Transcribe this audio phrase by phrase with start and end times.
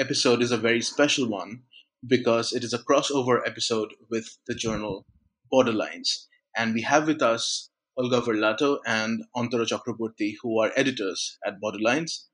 [0.00, 1.62] episode is a very special one
[2.06, 5.04] because it is a crossover episode with the journal
[5.52, 6.26] Borderlines.
[6.56, 7.68] And we have with us
[7.98, 12.24] Olga Verlato and Antara Chakraborty, who are editors at Borderlines.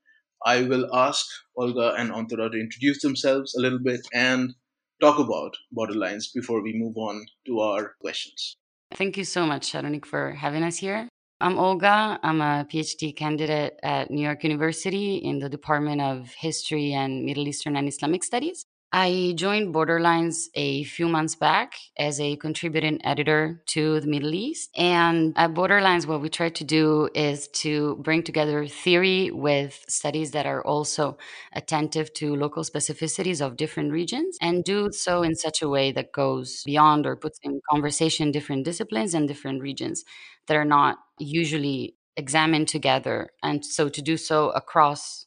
[0.44, 1.26] I will ask
[1.56, 4.54] Olga and Antara to introduce themselves a little bit and
[5.00, 8.56] talk about Borderlines before we move on to our questions.
[8.94, 11.08] Thank you so much, Saronik, for having us here.
[11.38, 12.18] I'm Olga.
[12.22, 17.46] I'm a PhD candidate at New York University in the Department of History and Middle
[17.46, 18.64] Eastern and Islamic Studies.
[18.92, 24.70] I joined Borderlines a few months back as a contributing editor to the Middle East.
[24.76, 30.30] And at Borderlines, what we try to do is to bring together theory with studies
[30.30, 31.18] that are also
[31.52, 36.12] attentive to local specificities of different regions and do so in such a way that
[36.12, 40.04] goes beyond or puts in conversation different disciplines and different regions
[40.46, 43.30] that are not usually examined together.
[43.42, 45.26] And so to do so across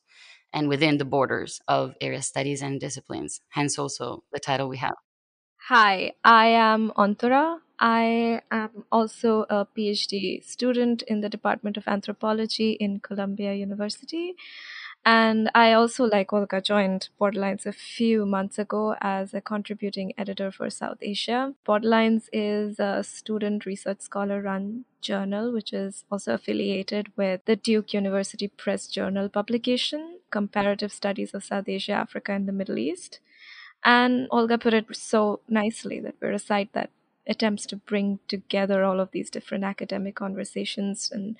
[0.53, 4.95] and within the borders of area studies and disciplines, hence also the title we have.
[5.67, 7.59] Hi, I am Antara.
[7.80, 14.36] I am also a PhD student in the Department of Anthropology in Columbia University.
[15.05, 20.52] And I also, like Olga, joined Borderlines a few months ago as a contributing editor
[20.52, 21.56] for South Asia.
[21.67, 27.94] Borderlines is a student research scholar run journal, which is also affiliated with the Duke
[27.94, 33.19] University Press Journal publication, Comparative Studies of South Asia, Africa, and the Middle East.
[33.84, 36.90] And Olga put it so nicely that we're a site that
[37.25, 41.38] attempts to bring together all of these different academic conversations and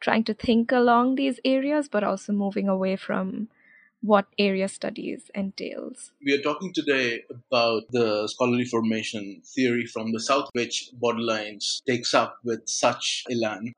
[0.00, 3.48] trying to think along these areas, but also moving away from
[4.02, 6.12] what area studies entails.
[6.24, 12.14] We are talking today about the scholarly formation theory from the South, which Borderlines takes
[12.14, 13.74] up with such elan.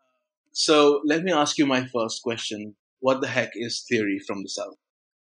[0.53, 2.77] So let me ask you my first question.
[3.00, 4.77] What the heck is theory from the South?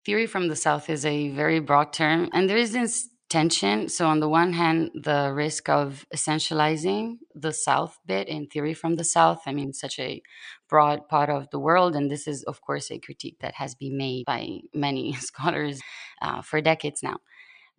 [0.05, 3.90] Theory from the South is a very broad term, and there is this tension.
[3.90, 8.95] So, on the one hand, the risk of essentializing the South bit in theory from
[8.95, 9.41] the South.
[9.45, 10.22] I mean, such a
[10.67, 11.95] broad part of the world.
[11.95, 15.81] And this is, of course, a critique that has been made by many scholars
[16.22, 17.18] uh, for decades now.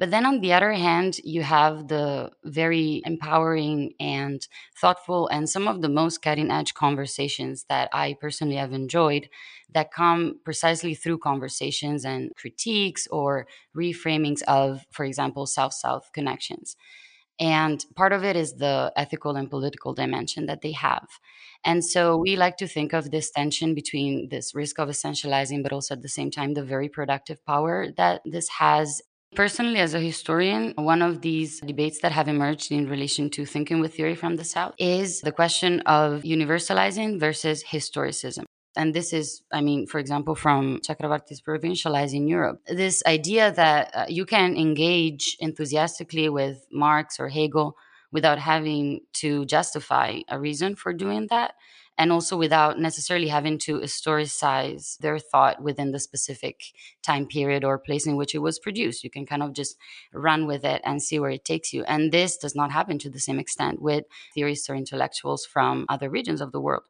[0.00, 4.40] But then on the other hand, you have the very empowering and
[4.80, 9.28] thoughtful and some of the most cutting edge conversations that I personally have enjoyed
[9.74, 13.46] that come precisely through conversations and critiques or
[13.76, 16.76] reframings of, for example, South South connections.
[17.38, 21.08] And part of it is the ethical and political dimension that they have.
[21.64, 25.72] And so we like to think of this tension between this risk of essentializing, but
[25.72, 29.02] also at the same time, the very productive power that this has
[29.36, 33.78] Personally, as a historian, one of these debates that have emerged in relation to thinking
[33.78, 38.44] with theory from the South is the question of universalizing versus historicism.
[38.76, 42.60] And this is, I mean, for example, from Chakrabarty's provincializing Europe.
[42.66, 47.76] This idea that uh, you can engage enthusiastically with Marx or Hegel
[48.10, 51.54] without having to justify a reason for doing that
[52.00, 56.62] and also without necessarily having to historicize their thought within the specific
[57.02, 59.04] time period or place in which it was produced.
[59.04, 59.76] You can kind of just
[60.14, 61.84] run with it and see where it takes you.
[61.84, 66.08] And this does not happen to the same extent with theorists or intellectuals from other
[66.08, 66.84] regions of the world.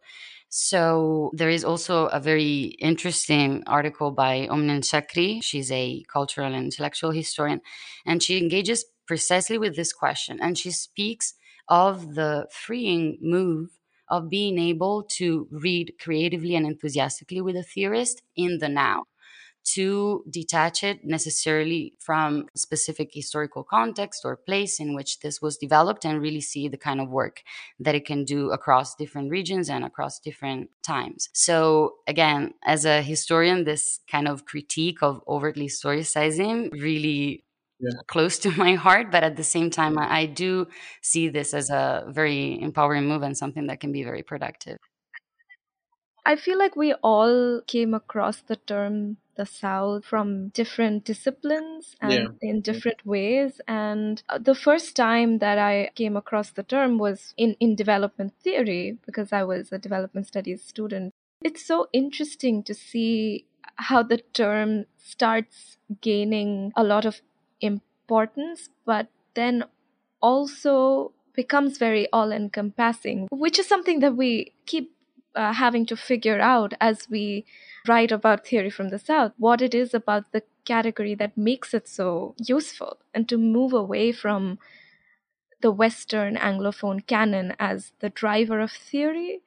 [0.49, 5.43] So there is also a very interesting article by Omnia El Shakry.
[5.43, 7.62] She's a cultural and intellectual historian,
[8.06, 10.38] and she engages precisely with this question.
[10.41, 11.34] And she speaks
[11.69, 13.79] of the freeing move
[14.10, 19.05] of being able to read creatively and enthusiastically with a theorist in the now
[19.62, 26.05] to detach it necessarily from specific historical context or place in which this was developed
[26.05, 27.43] and really see the kind of work
[27.79, 31.29] that it can do across different regions and across different times.
[31.34, 37.44] So again, as a historian, this kind of critique of overtly historicizing really
[37.81, 37.91] yeah.
[38.06, 40.69] close to my heart but at the same time I, I, do
[41.00, 44.79] see this as a very empowering move and something that can be very productive
[46.25, 52.12] i feel like we all came across the term the south from different disciplines and
[52.12, 52.27] yeah.
[52.43, 57.32] in different ways and uh, the first time that i came across the term was
[57.37, 61.12] in in development theory because i was a development studies student
[61.43, 63.47] it's so interesting to see
[63.77, 67.23] how the term starts gaining a lot of
[67.60, 69.64] importance, but then
[70.20, 74.92] also becomes very all encompassing, which is something that we keep
[75.34, 77.44] uh, having to figure out as we
[77.86, 81.88] write about theory from the South, what it is about the category that makes it
[81.88, 84.58] so useful, and to move away from
[85.60, 89.40] the Western Anglophone canon as the driver of theory,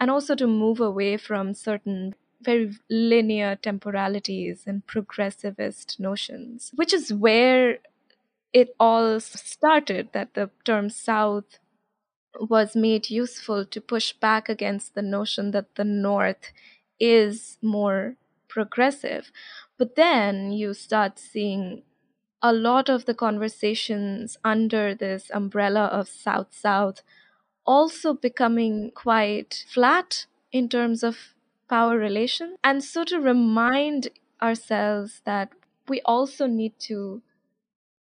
[0.00, 7.12] and also to move away from certain very linear temporalities and progressivist notions, which is
[7.12, 7.78] where
[8.52, 11.58] it all started that the term South
[12.38, 16.52] was made useful to push back against the notion that the North
[17.00, 18.16] is more
[18.48, 19.30] progressive.
[19.78, 21.82] But then you start seeing
[22.42, 27.02] a lot of the conversations under this umbrella of South South
[27.66, 31.34] also becoming quite flat in terms of
[31.68, 32.56] power relation.
[32.62, 34.08] And so to remind
[34.42, 35.52] ourselves that
[35.88, 37.22] we also need to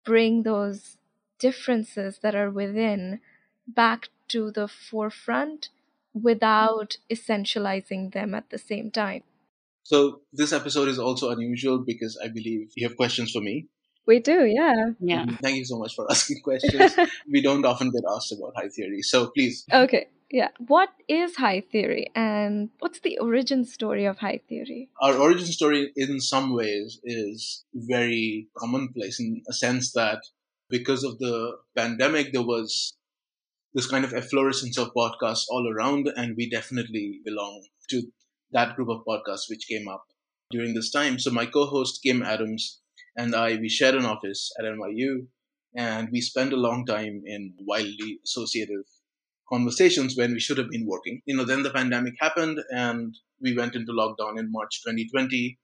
[0.06, 0.98] bring those
[1.40, 3.20] differences that are within
[3.68, 5.70] back to the forefront
[6.14, 9.24] without essentializing them at the same time.
[9.84, 13.68] So, this episode is also unusual because I believe you have questions for me.
[14.06, 14.92] We do, yeah.
[15.00, 15.26] Yeah.
[15.42, 16.96] Thank you so much for asking questions.
[17.32, 19.02] we don't often get asked about high theory.
[19.02, 19.66] So, please.
[19.72, 20.50] Okay, yeah.
[20.68, 24.90] What is high theory and what's the origin story of high theory?
[25.02, 30.22] Our origin story, in some ways, is very commonplace in a sense that
[30.70, 32.96] because of the pandemic, there was
[33.74, 38.04] this kind of efflorescence of podcasts all around, and we definitely belong to
[38.52, 40.06] that group of podcasts which came up
[40.52, 41.20] during this time.
[41.20, 42.82] So my co-host Kim Adams
[43.16, 45.28] and I, we shared an office at NYU,
[45.76, 48.86] and we spent a long time in wildly associative
[49.50, 51.22] conversations when we should have been working.
[51.26, 55.58] You know, then the pandemic happened, and we went into lockdown in March 2020.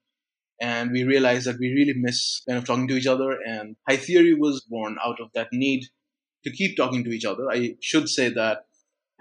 [0.61, 3.37] And we realized that we really miss kind of talking to each other.
[3.45, 5.83] And High Theory was born out of that need
[6.45, 7.49] to keep talking to each other.
[7.51, 8.59] I should say that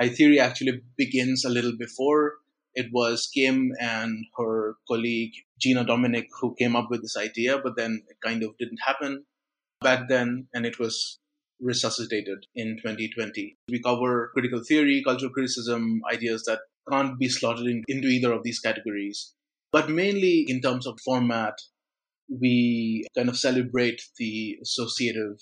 [0.00, 2.34] High Theory actually begins a little before.
[2.75, 7.76] It was Kim and her colleague Gina Dominic who came up with this idea, but
[7.76, 9.25] then it kind of didn't happen
[9.81, 11.19] back then, and it was
[11.61, 13.56] resuscitated in 2020.
[13.69, 16.61] We cover critical theory, cultural criticism, ideas that
[16.91, 19.33] can't be slotted in, into either of these categories.
[19.73, 21.55] But mainly in terms of format,
[22.29, 25.39] we kind of celebrate the associative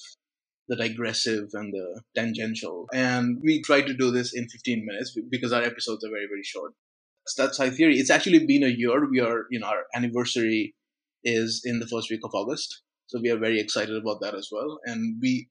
[0.69, 2.87] the digressive and the tangential.
[2.93, 6.43] And we try to do this in 15 minutes because our episodes are very, very
[6.43, 6.73] short.
[7.37, 7.99] That's high theory.
[7.99, 9.09] It's actually been a year.
[9.09, 10.75] We are, you know, our anniversary
[11.25, 12.83] is in the first week of August.
[13.07, 14.79] So we are very excited about that as well.
[14.85, 15.49] And we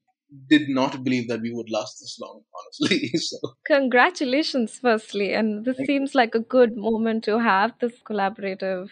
[0.48, 3.08] did not believe that we would last this long, honestly.
[3.14, 5.32] so Congratulations, firstly.
[5.32, 8.88] And this seems like a good moment to have this collaborative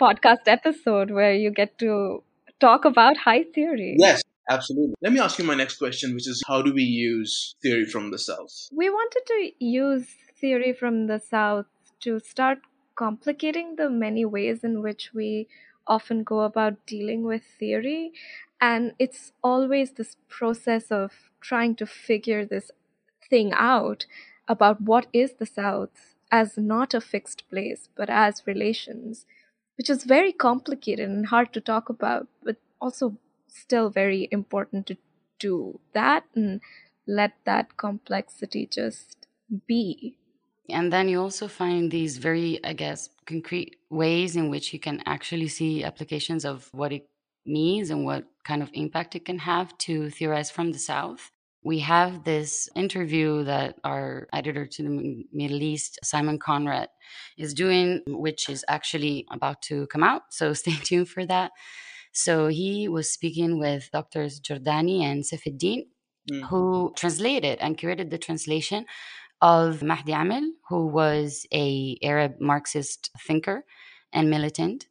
[0.00, 2.22] podcast episode where you get to
[2.60, 3.96] talk about high theory.
[3.98, 4.94] yes, absolutely.
[5.00, 8.10] Let me ask you my next question, which is how do we use theory from
[8.10, 8.52] the South?
[8.72, 10.06] We wanted to use
[10.40, 11.66] theory from the South
[12.00, 12.58] to start
[12.94, 15.48] complicating the many ways in which we
[15.86, 18.12] often go about dealing with theory.
[18.60, 22.70] And it's always this process of trying to figure this
[23.28, 24.06] thing out
[24.48, 29.26] about what is the South as not a fixed place, but as relations,
[29.76, 33.16] which is very complicated and hard to talk about, but also
[33.46, 34.96] still very important to
[35.38, 36.60] do that and
[37.06, 39.26] let that complexity just
[39.66, 40.16] be.
[40.68, 45.02] And then you also find these very, I guess, concrete ways in which you can
[45.06, 47.08] actually see applications of what it
[47.46, 51.30] means and what kind of impact it can have to theorize from the South.
[51.64, 56.88] We have this interview that our editor to the Middle East, Simon Conrad,
[57.36, 60.22] is doing, which is actually about to come out.
[60.30, 61.50] So stay tuned for that.
[62.12, 65.86] So he was speaking with doctors Giordani and Safieddine,
[66.30, 66.42] Mm.
[66.50, 68.84] who translated and curated the translation
[69.40, 73.64] of Mahdi Amel, who was a Arab Marxist thinker
[74.12, 74.88] and militant.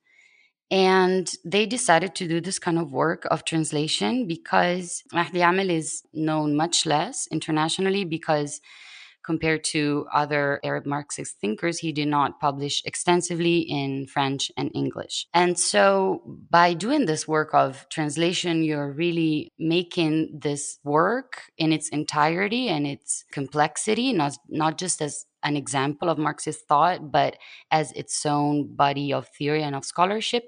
[0.69, 6.03] And they decided to do this kind of work of translation because Mahdi Amel is
[6.13, 8.59] known much less internationally because
[9.27, 15.27] compared to other Arab Marxist thinkers, he did not publish extensively in French and English.
[15.33, 21.89] And so, by doing this work of translation, you're really making this work in its
[21.89, 27.37] entirety and its complexity, not, not just as an example of Marxist thought, but
[27.71, 30.43] as its own body of theory and of scholarship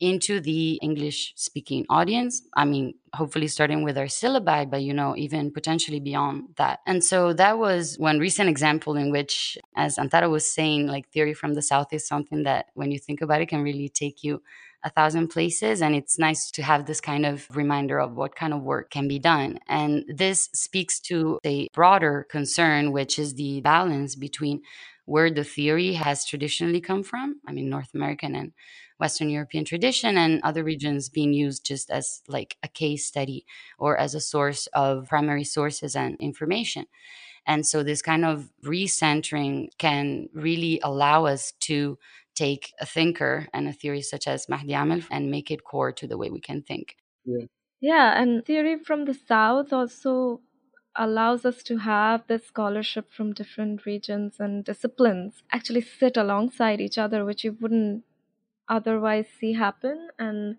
[0.00, 2.42] into the English speaking audience.
[2.54, 6.80] I mean, hopefully starting with our syllabi, but you know, even potentially beyond that.
[6.86, 11.34] And so that was one recent example in which, as Antara was saying, like theory
[11.34, 14.42] from the South is something that when you think about it can really take you
[14.84, 15.82] a thousand places.
[15.82, 19.08] And it's nice to have this kind of reminder of what kind of work can
[19.08, 19.58] be done.
[19.66, 24.62] And this speaks to a broader concern, which is the balance between
[25.04, 27.40] where the theory has traditionally come from.
[27.46, 28.52] I mean, North American and
[28.98, 33.46] Western European tradition and other regions being used just as like a case study
[33.78, 36.86] or as a source of primary sources and information.
[37.46, 41.98] And so this kind of recentering can really allow us to
[42.34, 46.06] take a thinker and a theory such as Mahdi Amel and make it core to
[46.06, 46.96] the way we can think.
[47.24, 47.46] Yeah.
[47.80, 50.40] Yeah, and theory from the South also
[50.96, 56.98] allows us to have this scholarship from different regions and disciplines actually sit alongside each
[56.98, 58.04] other, which you wouldn't
[58.68, 60.08] otherwise see happen.
[60.18, 60.56] And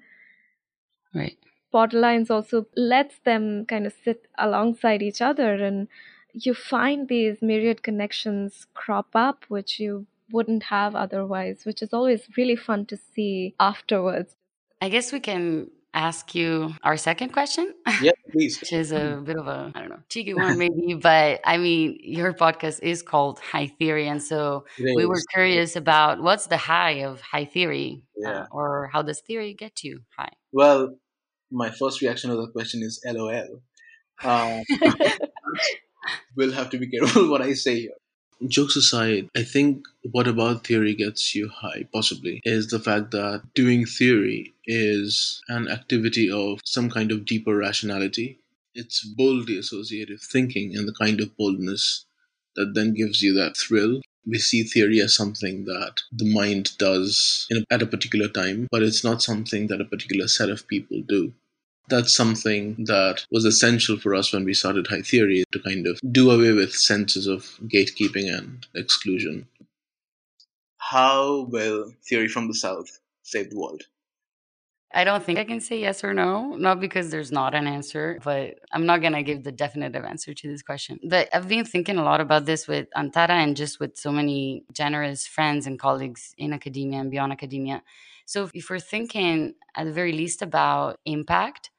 [1.14, 1.38] right.
[1.74, 5.88] Borderlines also lets them kind of sit alongside each other and
[6.34, 12.28] you find these myriad connections crop up which you wouldn't have otherwise, which is always
[12.38, 14.36] really fun to see afterwards.
[14.82, 17.74] I guess we can ask you our second question.
[18.02, 18.60] Yeah, please.
[18.60, 22.00] Which is a bit of a, I don't know, cheeky one maybe, but I mean,
[22.02, 24.08] your podcast is called High Theory.
[24.08, 28.40] And so we were curious about what's the high of high theory uh, yeah.
[28.42, 30.34] uh, or how does theory get you high?
[30.52, 30.96] Well,
[31.52, 33.62] my first reaction to the question is LOL.
[34.24, 34.64] Um,
[36.36, 37.92] we'll have to be careful what I say here
[38.48, 43.44] jokes aside, I think what about theory gets you high, possibly, is the fact that
[43.54, 48.40] doing theory is an activity of some kind of deeper rationality.
[48.76, 52.06] It's boldly associative thinking and the kind of boldness
[52.56, 54.02] that then gives you that thrill.
[54.26, 58.84] We see theory as something that the mind does a, at a particular time, but
[58.84, 61.34] it's not something that a particular set of people do
[61.90, 66.00] that's something that was essential for us when we started High Theory to kind of
[66.12, 69.48] do away with senses of gatekeeping and exclusion.
[70.78, 73.84] How will Theory from the South save the world?
[74.92, 78.20] I don't think I can say yes or no, not because there's not an answer,
[78.24, 81.00] but I'm not going to give the definitive answer to this question.
[81.04, 84.64] But I've been thinking a lot about this with Antara and just with so many
[84.74, 87.84] generous friends and colleagues in academia and beyond academia.
[88.26, 91.70] So if we're thinking at the very least about impact,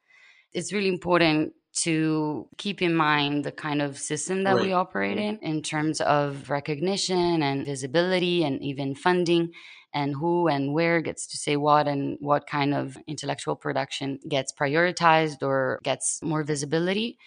[0.53, 4.65] it's really important to keep in mind the kind of system that right.
[4.65, 9.51] we operate in in terms of recognition and visibility and even funding
[9.93, 14.51] and who and where gets to say what and what kind of intellectual production gets
[14.51, 17.17] prioritized or gets more visibility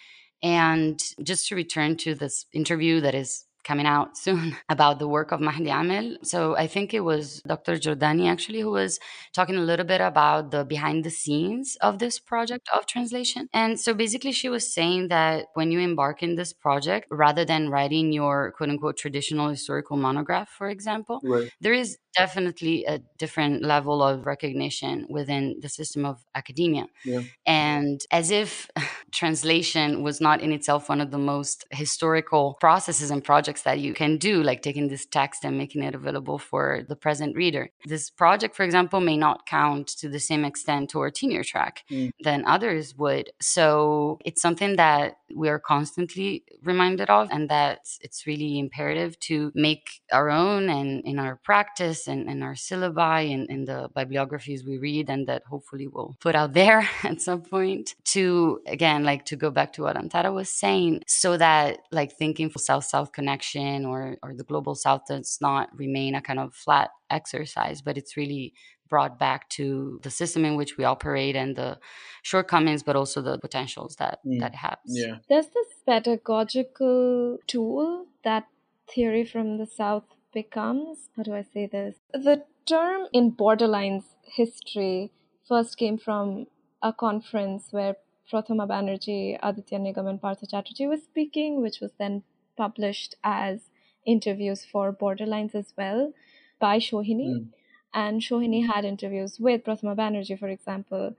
[0.43, 5.31] and just to return to this interview that is coming out soon about the work
[5.31, 6.17] of Mahdi Amel.
[6.23, 7.73] So I think it was Dr.
[7.75, 8.99] Giordani actually who was
[9.33, 13.49] talking a little bit about the behind the scenes of this project of translation.
[13.51, 17.69] And so basically she was saying that when you embark in this project, rather than
[17.69, 21.49] writing your quote unquote traditional historical monograph, for example, right.
[21.59, 26.85] there is definitely a different level of recognition within the system of academia.
[27.03, 27.21] Yeah.
[27.45, 28.69] And as if
[29.15, 33.93] translation was not in itself one of the most historical processes and projects that you
[33.93, 37.69] can do, like taking this text and making it available for the present reader.
[37.85, 41.83] This project, for example, may not count to the same extent to our tenure track
[41.89, 42.11] mm.
[42.23, 43.31] than others would.
[43.41, 49.51] So it's something that we are constantly reminded of, and that it's really imperative to
[49.55, 54.65] make our own and in our practice and, in our syllabi and, in the bibliographies
[54.65, 59.25] we read and that hopefully we'll put out there at some point to again like
[59.25, 63.85] to go back to what antara was saying so that like thinking for south-south connection
[63.85, 68.17] or or the global south does not remain a kind of flat exercise but it's
[68.17, 68.53] really
[68.87, 71.77] brought back to the system in which we operate and the
[72.23, 74.39] shortcomings but also the potentials that mm.
[74.39, 78.45] that has yeah there's this pedagogical tool that
[78.87, 80.03] theory from the south
[80.35, 81.95] becomes how do I say this?
[82.13, 85.11] The term in Borderlines history
[85.47, 86.47] first came from
[86.83, 87.95] a conference where
[88.31, 92.23] Prathama Banerjee, Aditya Nigam, and Partha Chatterjee was speaking, which was then
[92.57, 93.69] published as
[94.05, 96.13] interviews for Borderlines as well
[96.59, 97.29] by Shohini.
[97.29, 97.47] Mm.
[97.93, 101.15] And Shohini had interviews with Prathama Banerjee, for example.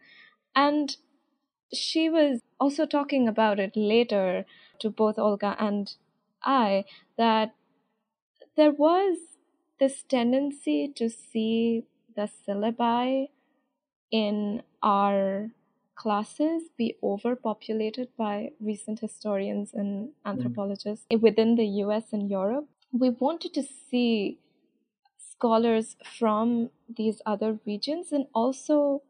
[0.55, 0.97] And
[1.73, 4.45] she was also talking about it later
[4.81, 5.95] to both Olga and
[6.43, 6.85] I
[7.17, 7.55] that
[8.57, 9.19] there was
[9.79, 11.85] this tendency to see
[12.15, 13.29] the syllabi
[14.11, 15.51] in our
[15.97, 21.21] classes be overpopulated by recent historians and anthropologists mm.
[21.21, 22.69] within the US and Europe.
[22.93, 24.39] We wanted to see
[25.19, 29.03] scholars from these other regions and also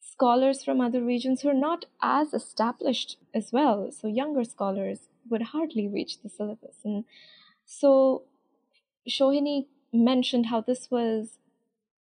[0.00, 3.90] scholars from other regions who are not as established as well.
[3.90, 6.76] So younger scholars would hardly reach the syllabus.
[6.84, 7.04] And
[7.64, 8.22] so
[9.08, 11.38] Shohini mentioned how this was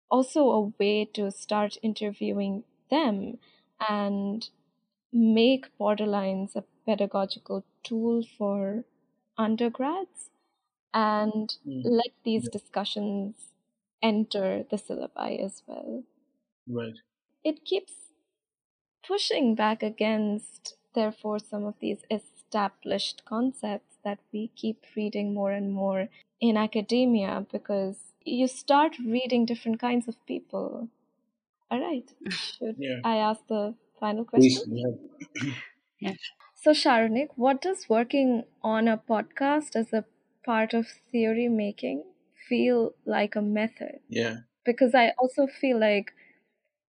[0.10, 3.38] also a way to start interviewing them
[3.80, 4.50] and
[5.14, 8.86] make borderlines a pedagogical tool for
[9.38, 10.32] undergrads
[10.94, 11.84] and Mm.
[11.84, 13.54] let these discussions
[14.02, 16.04] enter the syllabi as well.
[16.68, 16.96] Right.
[17.46, 18.12] It keeps
[19.08, 25.72] pushing back against, therefore, some of these established concepts that we keep reading more and
[25.72, 26.10] more
[26.42, 30.90] in academia because you start reading different kinds of people.
[31.72, 32.10] All right.
[32.30, 33.00] Should Yeah.
[33.04, 34.64] I ask the final question?
[34.66, 35.54] Please.
[36.00, 36.16] Yeah.
[36.56, 40.06] So, Saronik, what does working on a podcast as a
[40.46, 42.04] part of theory making
[42.50, 44.00] feel like a method?
[44.10, 44.38] Yeah.
[44.66, 46.14] Because I also feel like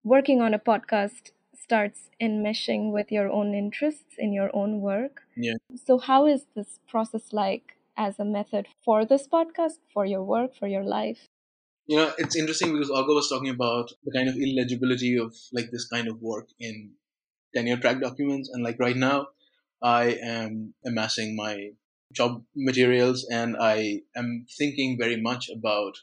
[0.04, 5.22] working on a podcast starts enmeshing with your own interests in your own work.
[5.36, 5.56] Yeah.
[5.86, 10.56] So, how is this process like as a method for this podcast, for your work,
[10.56, 11.28] for your life?
[11.86, 15.70] You know, it's interesting because Olga was talking about the kind of illegibility of like
[15.70, 16.92] this kind of work in
[17.54, 18.50] tenure track documents.
[18.52, 19.28] And like right now,
[19.82, 21.70] I am amassing my
[22.12, 25.94] job materials and I am thinking very much about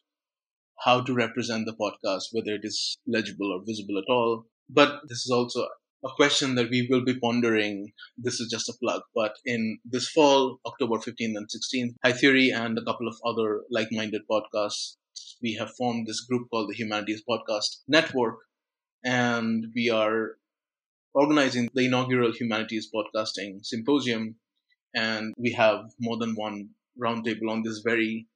[0.85, 4.45] how to represent the podcast, whether it is legible or visible at all.
[4.69, 5.67] But this is also
[6.05, 7.93] a question that we will be pondering.
[8.17, 12.49] This is just a plug, but in this fall, October 15th and 16th, High Theory
[12.51, 14.95] and a couple of other like minded podcasts,
[15.43, 18.37] we have formed this group called the Humanities Podcast Network,
[19.03, 20.37] and we are
[21.13, 24.35] organizing the inaugural Humanities Podcasting Symposium.
[24.95, 26.69] And we have more than one
[27.01, 28.27] roundtable on this very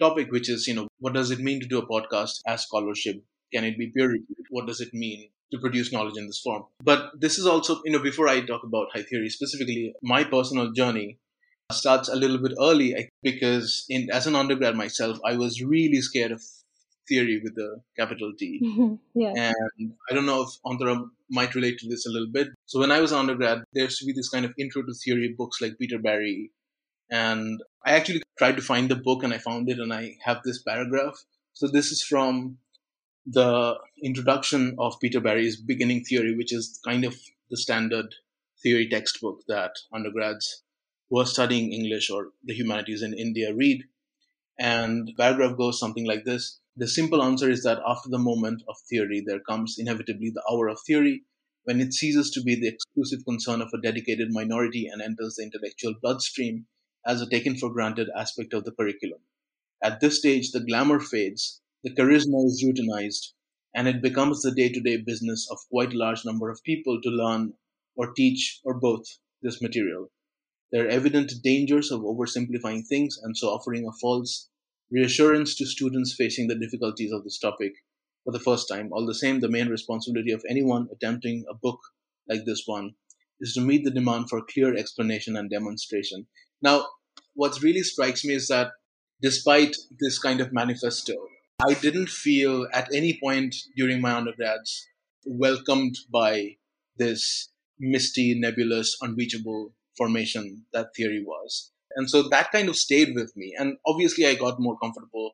[0.00, 3.22] topic, which is, you know, what does it mean to do a podcast as scholarship?
[3.52, 4.46] Can it be peer reviewed?
[4.50, 6.64] What does it mean to produce knowledge in this form?
[6.82, 10.72] But this is also, you know, before I talk about high theory specifically, my personal
[10.72, 11.18] journey
[11.72, 16.32] starts a little bit early because in as an undergrad myself, I was really scared
[16.32, 16.42] of
[17.08, 18.60] theory with the capital T.
[19.14, 19.32] yeah.
[19.36, 22.48] And I don't know if Antara might relate to this a little bit.
[22.66, 24.94] So when I was an undergrad, there used to be this kind of intro to
[24.94, 26.50] theory books like Peter Barry.
[27.10, 30.42] And I actually tried to find the book and I found it and I have
[30.44, 31.24] this paragraph.
[31.54, 32.58] So this is from
[33.26, 37.18] the introduction of Peter Barry's Beginning Theory, which is kind of
[37.50, 38.14] the standard
[38.62, 40.62] theory textbook that undergrads
[41.10, 43.82] who are studying English or the humanities in India read.
[44.58, 46.60] And paragraph goes something like this.
[46.76, 50.68] The simple answer is that after the moment of theory, there comes inevitably the hour
[50.68, 51.24] of theory,
[51.64, 55.42] when it ceases to be the exclusive concern of a dedicated minority and enters the
[55.42, 56.66] intellectual bloodstream
[57.06, 59.20] as a taken for granted aspect of the curriculum.
[59.82, 63.32] At this stage, the glamour fades, the charisma is routinized,
[63.74, 67.00] and it becomes the day to day business of quite a large number of people
[67.02, 67.54] to learn
[67.96, 69.04] or teach or both
[69.42, 70.10] this material.
[70.70, 74.48] There are evident dangers of oversimplifying things and so offering a false
[74.90, 77.72] reassurance to students facing the difficulties of this topic
[78.24, 78.90] for the first time.
[78.92, 81.80] All the same, the main responsibility of anyone attempting a book
[82.28, 82.94] like this one
[83.40, 86.26] is to meet the demand for clear explanation and demonstration.
[86.60, 86.86] Now,
[87.34, 88.72] what really strikes me is that
[89.22, 91.14] despite this kind of manifesto,
[91.66, 94.86] I didn't feel at any point during my undergrads
[95.24, 96.56] welcomed by
[96.96, 101.72] this misty, nebulous, unreachable formation that theory was.
[101.96, 103.54] And so that kind of stayed with me.
[103.58, 105.32] And obviously, I got more comfortable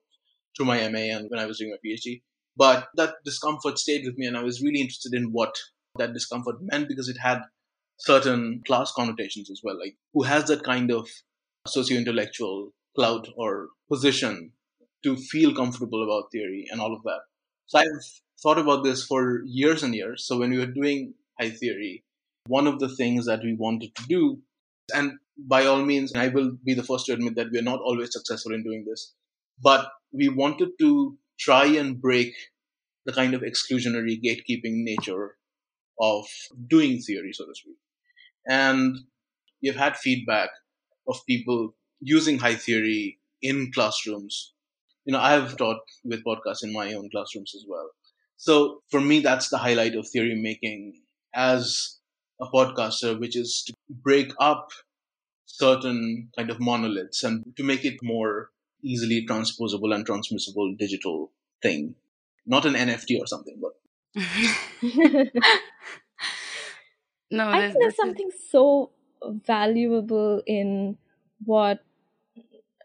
[0.57, 2.23] through my MA and when I was doing my PhD.
[2.57, 5.55] But that discomfort stayed with me, and I was really interested in what
[5.99, 7.43] that discomfort meant because it had
[7.99, 9.79] certain class connotations as well.
[9.79, 11.09] Like, who has that kind of
[11.67, 14.53] socio intellectual clout or position
[15.03, 17.21] to feel comfortable about theory and all of that?
[17.67, 17.87] So I've
[18.43, 20.27] thought about this for years and years.
[20.27, 22.05] So when we were doing high theory,
[22.47, 24.39] one of the things that we wanted to do,
[24.93, 27.81] and by all means, I will be the first to admit that we are not
[27.81, 29.15] always successful in doing this,
[29.63, 32.35] but we wanted to try and break
[33.07, 35.37] the kind of exclusionary gatekeeping nature
[36.01, 36.27] of
[36.69, 37.77] doing theory, so to speak.
[38.47, 38.99] And
[39.63, 40.51] we've had feedback
[41.09, 44.53] of people using high theory in classrooms.
[45.05, 47.91] You know, I have taught with podcasts in my own classrooms as well.
[48.37, 51.03] So for me, that's the highlight of theory making
[51.35, 51.99] as
[52.41, 54.71] a podcaster, which is to break up
[55.47, 58.51] certain kind of monoliths and to make it more
[58.83, 61.31] easily transposable and transmissible digital
[61.63, 61.95] thing.
[62.47, 63.73] Not an NFT or something, but
[67.31, 68.91] no, I think there's this is something so
[69.47, 70.99] valuable in
[71.45, 71.83] what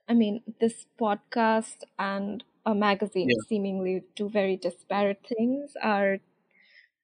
[0.07, 6.17] I mean, this podcast and a magazine yeah, seemingly two very disparate things are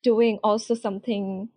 [0.01, 1.49] doing also something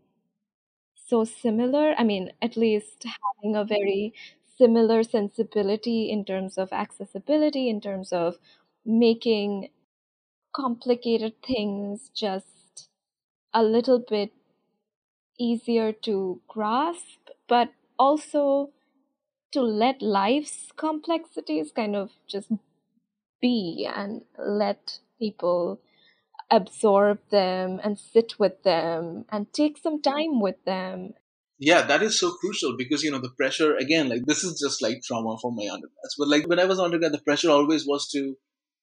[1.08, 1.94] so similar.
[1.98, 4.14] I mean, at least having a very
[4.58, 8.38] similar sensibility in terms of accessibility, in terms of
[8.84, 9.70] making
[10.54, 12.90] complicated things just
[13.54, 14.32] a little bit
[15.38, 18.70] easier to grasp, but also
[19.52, 22.50] to let life's complexities kind of just
[23.40, 25.80] be and let people
[26.50, 31.14] absorb them and sit with them and take some time with them.
[31.58, 34.80] Yeah, that is so crucial because you know the pressure again, like this is just
[34.80, 36.14] like trauma for my undergrads.
[36.16, 38.36] But like when I was undergrad, the pressure always was to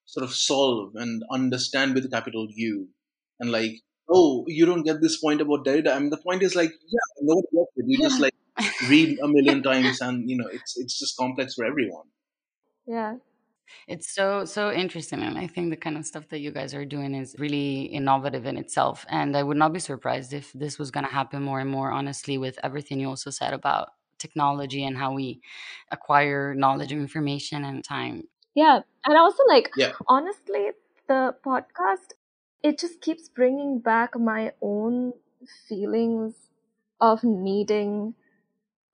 [0.05, 2.89] sort of solve and understand with a capital U.
[3.39, 5.95] And like, oh, you don't get this point about Derrida.
[5.95, 7.85] I mean the point is like, yeah, nobody gets it.
[7.87, 8.33] You just like
[8.89, 12.07] read a million times and you know it's it's just complex for everyone.
[12.85, 13.15] Yeah.
[13.87, 16.85] It's so so interesting, and I think the kind of stuff that you guys are
[16.85, 19.05] doing is really innovative in itself.
[19.09, 21.91] And I would not be surprised if this was going to happen more and more.
[21.91, 25.41] Honestly, with everything you also said about technology and how we
[25.91, 28.23] acquire knowledge and information and time.
[28.55, 29.93] Yeah, and also like Yeah.
[30.07, 30.71] honestly,
[31.07, 32.13] the podcast
[32.63, 35.13] it just keeps bringing back my own
[35.67, 36.49] feelings
[36.99, 38.15] of needing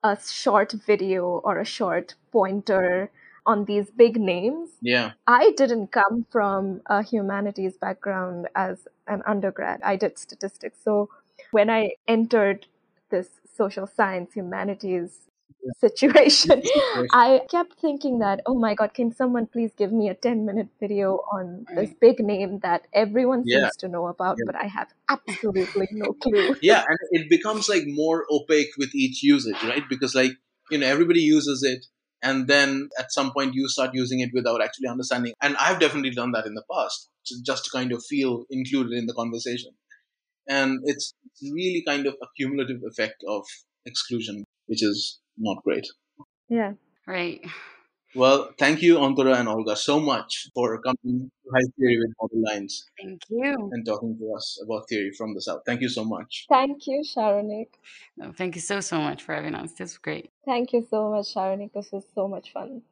[0.02, 3.10] a short video or a short pointer
[3.46, 4.70] on these big names.
[4.80, 5.12] Yeah.
[5.26, 9.80] I didn't come from a humanities background as an undergrad.
[9.82, 10.78] I did statistics.
[10.82, 11.08] So
[11.50, 12.66] when I entered
[13.10, 15.28] this social science humanities
[15.78, 16.62] situation,
[17.12, 20.68] I kept thinking that, oh my God, can someone please give me a 10 minute
[20.80, 23.58] video on this big name that everyone Yeah.
[23.64, 24.44] seems to know about, Yeah.
[24.46, 26.56] but I have absolutely no clue.
[26.62, 30.32] yeah and it becomes like more opaque with each usage right because like
[30.70, 31.86] you know everybody uses it
[32.22, 36.10] and then at some point you start using it without actually understanding and i've definitely
[36.10, 37.08] done that in the past
[37.44, 39.70] just to kind of feel included in the conversation
[40.48, 43.44] and it's really kind of a cumulative effect of
[43.86, 45.86] exclusion which is not great
[46.48, 46.72] Yeah.
[47.06, 47.44] Right.
[48.14, 52.84] Well thank you Antara and olga so much for coming to high theory with Borderlines.
[53.00, 53.70] Thank you.
[53.72, 57.02] and talking to us about theory from the south thank you so much Thank you,
[57.02, 57.68] Saronik.
[58.16, 59.72] No, thank you so so much for having us.
[59.72, 60.30] This was great.
[60.44, 61.72] Thank you so much, Saronik.
[61.72, 62.82] This was so much fun.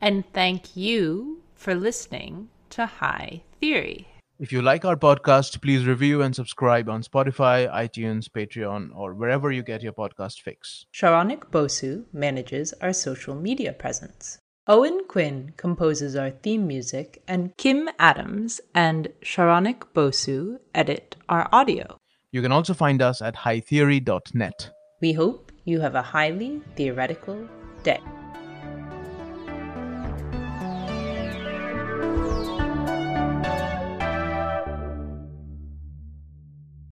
[0.00, 4.09] And thank you for listening to High Theory.
[4.40, 9.52] If you like our podcast, please review and subscribe on Spotify, iTunes, Patreon, or wherever
[9.52, 10.86] you get your podcast fix.
[10.94, 14.38] Saronik Bosu manages our social media presence.
[14.66, 21.98] Owen Quinn composes our theme music, and Kim Adams and Saronik Bosu edit our audio.
[22.32, 24.70] You can also find us at hightheory.net.
[25.02, 27.46] We hope you have a highly theoretical
[27.82, 28.00] day.